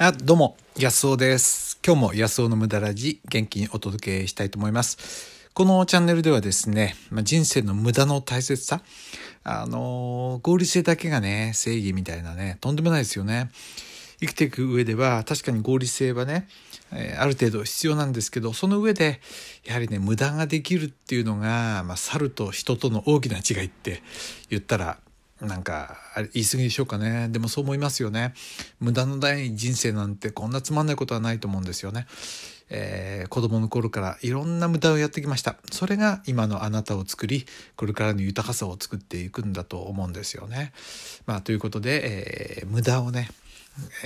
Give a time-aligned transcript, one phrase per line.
[0.00, 1.80] あ、どうも、安尾です。
[1.84, 5.50] 今日も安尾の無駄ラジ、元気にお届けしたいと思います。
[5.54, 8.80] このチャンネルではですね、まあ、人生の無駄の大切さ、
[9.42, 13.50] あのー合理性だけがね、正義みたいなね、とんでもないですよね。
[14.20, 16.46] 生きていく上では、確かに合理性はね、
[16.92, 19.20] えーある程度必要なんですけど、その上で、
[19.64, 24.04] やはりね、無駄ができるっていうのが、まあ、猿と人との大きな違いって
[24.48, 24.98] 言ったら、
[25.40, 25.96] なんか
[26.34, 27.28] 言い過ぎでしょうかね。
[27.28, 28.34] でもそう思いますよね。
[28.80, 32.06] 無駄のない人生なんてこんなつまんないことはないと思うんですよね、
[32.70, 35.56] えー子供の頃からいろんな無駄をやってきました。
[35.70, 37.46] それが今のあなたを作り
[37.76, 40.72] これからの豊かさを作っていくんだと思うんですよね。
[41.26, 43.30] まあということで、えー無駄をね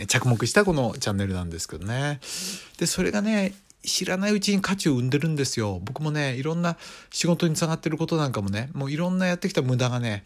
[0.09, 2.21] 着目したこのチャンネルなんですけどね。
[2.79, 3.55] でそれがね
[3.85, 5.81] 知らないうちに価値を生んでるんですよ。
[5.83, 6.77] 僕もね、いろんな
[7.11, 10.25] 仕事につながってることなんかもね、もういろんなやってきた無駄がね、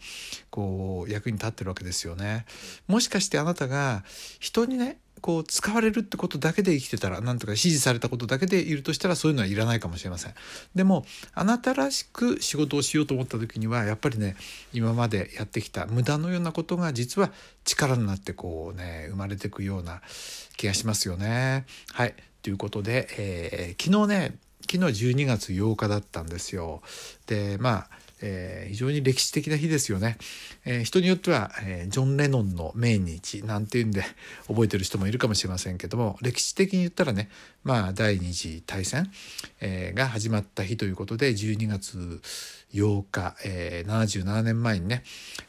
[0.49, 2.45] こう、役に立ってるわけですよね。
[2.87, 4.03] もしかしてあなたが
[4.39, 10.33] 人にね、こう使われるってことだけで生きてたらなんとか指示されたことだけでいるとしたらそういうのはいらないかもしれません
[10.75, 14.35] でもあなたらしく仕事をしようと思った時にはやっぱりね
[14.73, 17.31] 今までやってきた無駄のようなことが実は
[17.65, 20.01] 力になってこうね生まれていくような
[20.55, 22.15] 気がしますよねはい
[22.47, 24.37] ということで、えー昨日ね
[24.71, 26.81] 昨日12月8日だったんですよ。
[27.25, 27.89] でまあ
[28.21, 30.17] えー非常に歴史的な日ですよね、
[30.63, 34.01] えー人によっては、えージョン・レノンの命日なんていうんで
[34.47, 37.29] 覚えてる人もいるかもしれませんけども歴史的に言ったらね
[37.65, 39.11] まあ第二次大戦、
[39.59, 42.21] えーが始まった日ということで12月
[42.73, 45.03] 8日、えー77年前にね、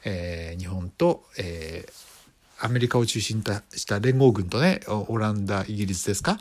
[0.04, 2.17] えー日本と、えー
[2.60, 6.38] アメリカを中心とした連合軍とねオランダイギリスですか？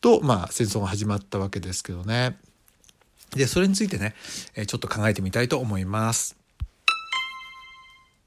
[0.00, 2.36] と、まあ、戦争が始まったわけですけどね。
[3.36, 4.14] でそれについてね
[4.66, 6.36] ちょっと考えてみたいと思います。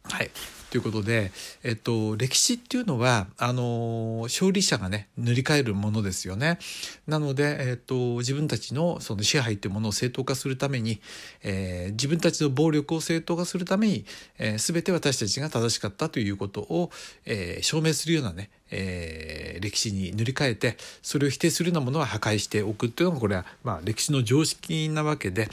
[0.04, 0.32] はい。
[0.74, 6.58] ということで、えっと、歴史っていうのはあの勝利者がね塗り替えるものですよね。
[7.06, 11.00] なので、えっと、自分たちのその支配っていうものを正当化するために、
[11.44, 14.06] えー自分たちの暴力を正当化するために、
[14.40, 16.90] えー、全て私たちが正しかったということを、
[17.26, 25.48] えー証明するようなね、えー歴史に塗り替えてそれを否定するようなものは破壊しておくっていうのがこれは、まあ、歴史の常識なわけで、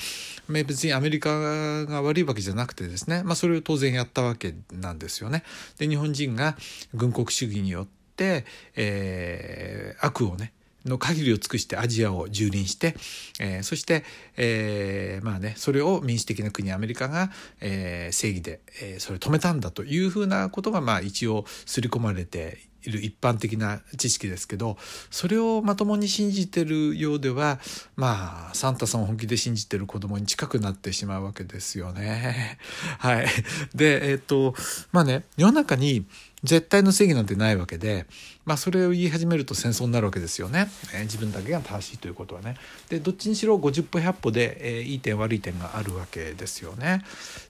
[0.48, 5.44] まあ別にアメリカが悪いわけじゃなくてですね、まあ、それを当然やったわけなんですよね。
[5.78, 6.56] で日本人が
[6.92, 7.86] 軍国主義によっ
[8.16, 8.44] て、
[8.74, 10.52] えー悪をね
[10.86, 12.96] の限りを尽くしてアジアを蹂躙して、
[13.38, 14.04] えーそして、
[14.36, 17.30] えーまあねそれを民主的な国アメリカが、
[17.60, 24.76] えー正義で、えそれを止めたんだというふうなことがまあ一応刷り込まれている一般的な知識ですけど
[25.10, 27.58] それをまともに信じてるようでは
[27.96, 32.58] まあサンタさんを本気で信じてる子供に近くなってしまうわけですよね。
[32.98, 33.26] はい、
[33.74, 34.54] でえっ、と
[34.92, 36.04] まあね世の中に
[36.42, 38.06] 絶対の正義なんてないわけで、
[38.46, 42.56] まあ、それを言い始めると戦争になるわけですよね、えー自分だけが正しいということはね。
[42.88, 47.02] でどっちにしろ50歩100歩で、えーいい点悪い点があるわけですよね。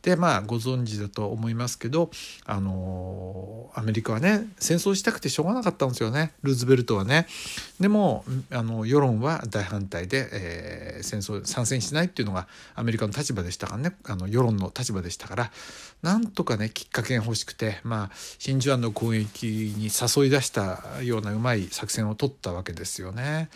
[0.03, 2.11] でまあご存知だと思いますけど、
[2.47, 6.33] あのーアメリカはね戦争したくてしょうがなかったんですよね。
[6.43, 7.27] ルーズベルトはね。
[7.79, 13.97] でもあの世論は大反対で、えー戦争参戦しないっていうのがアメリカの立場でしたからね。
[14.05, 15.53] あの世論の立場でしたから。
[16.03, 23.49] なんとかねきっかけが欲しくてまあ真珠湾の攻撃に誘い出したようなうまい作戦を取ったわけですよね。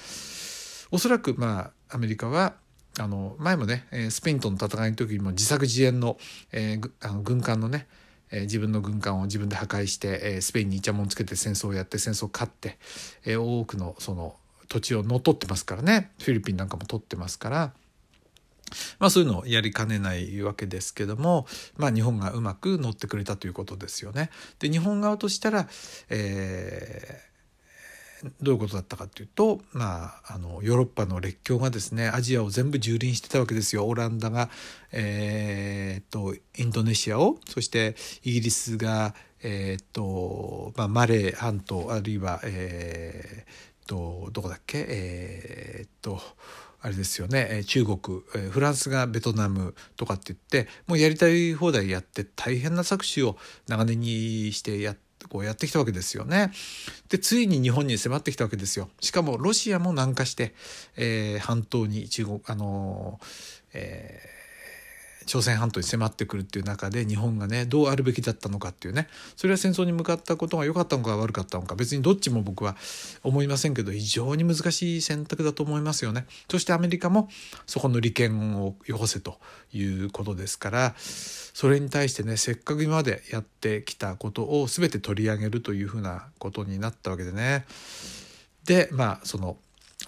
[0.91, 2.55] おそらくまあアメリカは
[2.99, 6.17] あの前もねスペインとの戦いの時にも自作自演の,、
[6.53, 7.87] えーあの軍艦のね
[8.35, 12.79] え自分の軍艦を自分で破壊して、えスペインにイチャモンつけて戦争をやって戦争を勝って、
[13.25, 14.35] え多くのその
[14.69, 17.73] 土地を乗っ取ってますからねフィリピンなんかも取ってますから。
[18.99, 21.47] まあそういうのをやりかねないわけですけども、
[21.77, 24.31] まあ日本がうまく乗ってくれたということですよね。
[24.59, 25.69] で、日本側としたら、
[26.09, 27.35] えー
[28.41, 34.49] どういうことだったかというと、まあ、あのヨーロッパの列強がですねアジアを全部蹂躙してたわけですよオランダが、
[34.93, 36.34] えーっと
[36.75, 44.85] ドネシアをそしてイギリスが、えーとまあ、マレー半島あるいは、えーっとどこだっけ？
[44.89, 46.21] えーっと
[46.81, 47.99] あれですよね中国
[48.51, 53.39] フランスがベトナムとかって言ってもうやりたい放題やって大変な搾取を
[53.69, 56.53] 長年にしてやってこうやってきたわけですよね。
[57.09, 58.91] でついに日本に迫ってきたわけですよ。
[59.01, 60.55] しかもロシアも南下して、
[60.97, 63.27] えー半島に中国あのー
[63.73, 64.44] えー
[65.27, 72.77] 朝鮮半島に迫ってくるっていう中で日本がねどうあるべきだったのかっていうねそれは戦争に向かったことが良かったのか悪かったのか別にどっちも僕は
[73.23, 76.27] 思いませんけど非常に難しい選択だと思いますよね。
[76.51, 77.29] そしてアメリカも
[77.67, 79.39] そこの利権をよこせと
[79.73, 87.65] いうことですからそれに対してねせっかく今までやってきたことを全て取り上げるというふうなことになったわけでね。
[88.65, 89.57] でまあその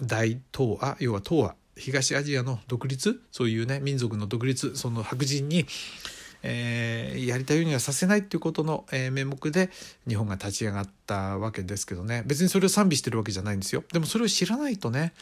[0.02, 3.20] 大東亜要は東亜東アジアの独立？
[3.31, 4.75] そういうね民族の独立？
[4.76, 5.67] その白人に、
[6.43, 9.70] えー、やりたいようにはさせないっていうことの、えー、名目で
[10.08, 12.23] 日本が立ち上がったわけですけどね。
[12.26, 13.84] 別にそれを賛美してるわけじゃないんですよ。
[13.93, 15.12] でもそれを知らないとね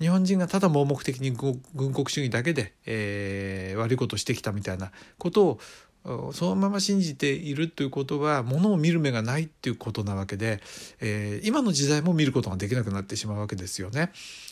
[0.00, 5.60] 日本人がただ盲目的に軍国主義だけで、えー、悪いことをしてきたみたいなことを
[6.04, 10.60] そのまま信じているということはものを見る目がないっていうことなわけで、
[11.00, 14.10] えー、今の時代も見ることができなくなってしまうわけですよね、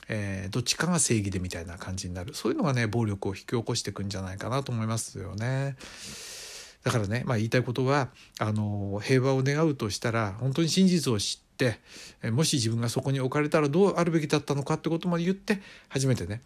[0.09, 5.77] えー、どっちかが正義でみたいな感じになるそういうのがね暴力を引き起こしていくんじゃないかなと思いますよね。
[6.85, 11.81] だからね、まあ、言いたいことはあの平和を願うとしたら本当に真実を知って
[12.31, 16.43] もし自分がそこに置かれたらどうあるべきだったのかってことまで言って初めてね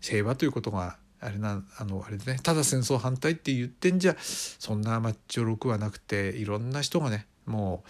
[0.00, 7.82] 平和ということがあれなあのあれでねただ戦争反対って言ってんじゃそんなマッチョ6はなくていろんな人がねも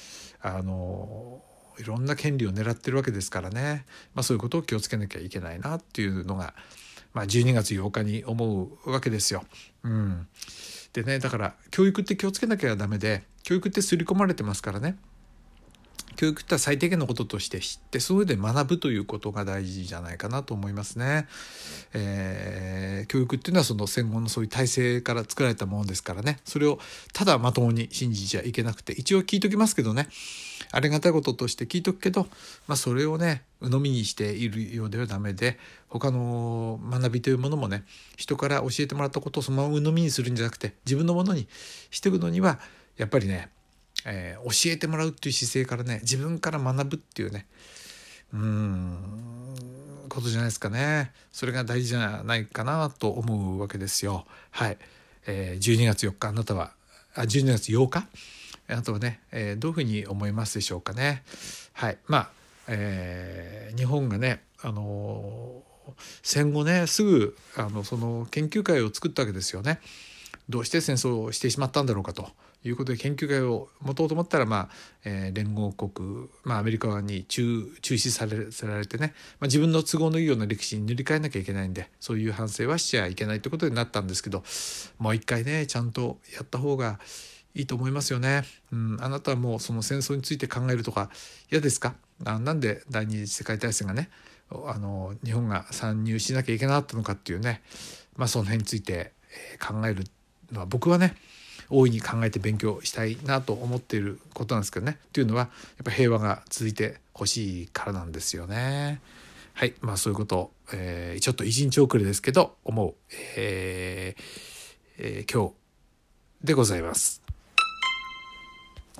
[0.45, 1.43] うあの
[1.79, 3.85] いろんな権利を狙ってるわけですからね、
[4.15, 6.55] まあ、そういうことを気をつけなきゃいけないなっていうのが、
[7.13, 9.45] まあ、12月8日に思うわけですよ。
[9.83, 10.29] うん、
[10.93, 14.97] でねだから教育って気をつけなきゃダメで教育って刷り込まれてますからね。
[16.17, 21.27] 教育って最低限のこととして知ってそれで学ぶということが大事じゃないかなと思いますね。
[21.93, 26.79] えー、教育っていうのはその戦後のそういう体制から作られたものですからねそれを
[27.13, 30.09] ただまともに信じちゃいけなくて一応聞いときますけどね
[30.73, 32.27] ありがたいこととして聞いとくけど、
[32.67, 35.59] まあ、それをね鵜呑みにしているようではダメで
[35.89, 37.85] 他の学びというものもね
[38.17, 41.47] 人から教えてもらったことをそのまま鵜呑みにするんじゃなくて自分のものに
[41.91, 42.59] していくのには
[42.97, 43.51] やっぱりね
[44.05, 47.47] えー、教えてもらうっていう姿勢からね自分から学ぶっていうね
[48.33, 48.99] うん
[50.09, 51.13] ことじゃないですかね。
[51.33, 54.27] それが大事じゃないかなと思うわけですよ。
[54.51, 54.79] はい、
[55.27, 56.73] えー、12月4日あなたは
[57.15, 58.07] あ12月8日？
[58.69, 61.23] あなたはね、えー、どういうふうに思いますでしょうかね。
[61.73, 61.99] はい。
[62.07, 62.31] まあ、
[62.69, 65.63] えー、日本がねあの
[66.23, 69.81] 戦後ねすぐあのその研究会を作ったわけですよね。
[70.49, 72.29] どうして戦争をしてしまったんだろうかと。
[72.65, 74.69] いうことで研究会を持とうと思ったら、まあ
[75.05, 84.43] えー、連合国、まあ、アメリカに中中止されされてね、まあ、自分の都合のいいような歴史に塗り替えなきゃいけないんでそういう反省はしちゃいけないということになったんですけど
[84.99, 86.99] もう一回ねちゃんとやった方が
[87.55, 88.43] いいと思いますよね。
[88.73, 91.11] うん、あなたはもうその戦争について考えるとか
[91.53, 91.95] 嫌ですか？
[92.25, 94.09] あなんで第二次世界大戦がね
[94.51, 97.63] あの日本が参入しなきゃいけなかったのかっていうね、
[98.17, 99.13] まあ、その辺について
[99.61, 100.05] 考える
[100.51, 101.15] のは僕はね
[101.79, 105.51] 大いに考えて勉強したいなと思っていることなんですけどねというのはやっ
[105.85, 109.01] ぱ平和が続いてほしいからなんですよね。
[109.55, 112.95] はいまあそういうことを、えー、ちょっと一日遅れですけど思う、
[113.37, 114.23] えー
[114.99, 115.55] えー、今日
[116.45, 117.23] でございます。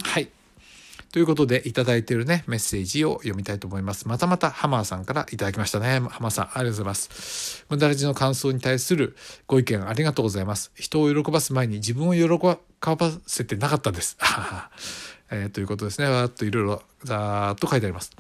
[0.03, 0.34] はい。
[1.15, 4.09] ということで、いただいているね、メッセージを読みたいと思います。
[4.09, 6.01] またまたハマーさんからいただきましたね。
[6.01, 7.65] ハマーさん、ありがとうございます。
[7.69, 9.15] 無駄ラジの感想に対する
[9.47, 10.73] ご意見ありがとうございます。
[10.75, 12.59] 人を喜ばす前に自分を喜ば
[13.29, 14.19] せてなかったです。
[15.31, 16.09] えー、ということですね。
[16.09, 18.11] わーっといろいろざーっと書いてあります。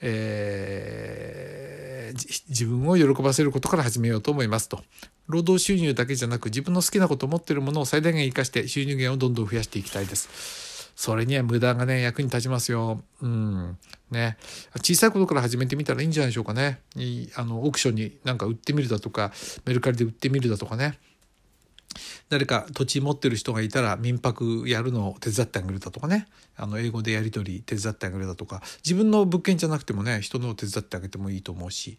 [0.00, 4.82] えー、自分を喜ばせることから始めようと思いますと。
[5.28, 10.71] 労働収入だけじゃなく自分の好きなことを持っているものを最大限活かして収入源をどんどん増やしていきたいです。
[11.02, 13.02] それには無駄がね、役に立ちますよ。
[13.20, 13.76] うん。
[14.12, 14.36] ね。
[14.76, 16.78] 小さいことから始めてみたらいいんじゃないでしょうかね。
[17.34, 19.32] あの、オークションになんか売ってみるだとか、
[19.64, 21.00] メルカリで売ってみるだとかね。
[22.28, 31.98] 誰か土地持ってる人がいたら民泊やるのを手伝ってあげるだとかねあの英語でやり取り手伝ってあげるだとか自分の物件じゃなくてもね人のを手伝ってあげてもいいと思うし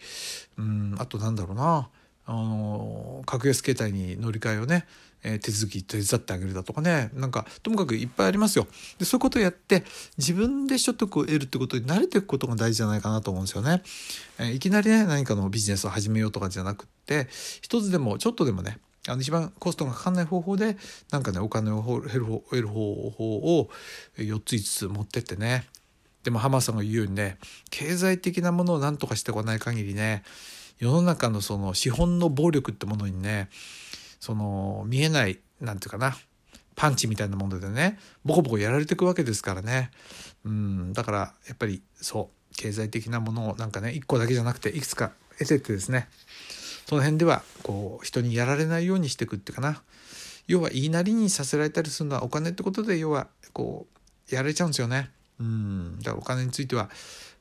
[0.57, 1.89] うんあとなんだろうな
[2.25, 4.85] あの格安携帯に乗り換えをね
[5.23, 7.09] え手続き手伝ってあげるだとかね。
[7.13, 8.67] なんかともかくいっぱいありますよ。
[8.99, 9.83] でそういうことをやって
[10.17, 13.81] 自分で所得を得るってことに慣れていくことが大事じゃないかなと思うんですよね、
[14.39, 17.27] えいきなりね何かのビジネスを始めようとかじゃなくって
[17.61, 20.77] 一つでもちょっとでもねあの一番コストがかかんない方法で
[21.11, 23.69] なんかねお金を得る方法を
[24.17, 25.65] 4つ5つ持ってってね。
[26.23, 27.37] でも浜さんが言うようにね
[27.69, 30.23] 経済的なものを何とかしてこない限りね
[30.79, 33.49] 世の中のその資本の暴力ってものにね
[34.19, 36.17] その見えない何て言うかな
[36.75, 39.91] パンチみたいなものでねボコボコやられていくわけですからね。
[40.45, 46.07] うんだからやっぱりそう経済的なものをなんかね1個だけじゃなくていくつか得てってですね。
[46.87, 49.81] その辺ではこう人にやられないようにしていくっていうかな。
[50.47, 53.87] 要は言いなりにさせられたりするのはお金ってことで要はこ
[54.31, 55.09] うやられちゃうんですよね。
[55.39, 56.89] うんだからお金については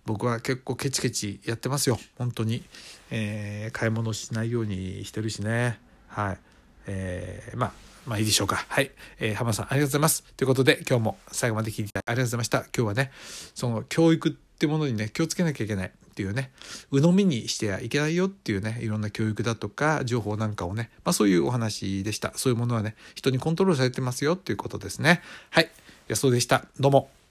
[0.04, 1.99] 僕は結構ケチケチやってますよ。
[2.18, 2.62] 本当に、
[3.11, 5.78] えー、買い物しないようにしてるしね。
[6.09, 6.38] はい。
[6.87, 7.73] えー、まあ、
[8.06, 8.64] まあいいでしょうか。
[8.68, 8.90] はい。
[9.21, 10.25] えー、浜さんありがとうございます。
[10.37, 12.59] ということで、今日も最後まで聞いてありがとうございました。
[12.59, 13.12] 今日はね、
[13.54, 15.92] その教育ってものにね気をつけなきゃいけない。
[16.12, 16.50] っていうね。
[16.90, 18.26] 鵜呑みにしてはいけないよ。
[18.26, 22.32] っていうねいろんな教育だとか情報なんかをね、まあ、そういうお話でした。
[22.37, 24.35] そういうものはね人にコントロールされてますよ。
[24.35, 25.23] っていうことですね。
[25.50, 25.71] はい。
[26.09, 26.66] 安尾でした。
[26.78, 27.22] どうも。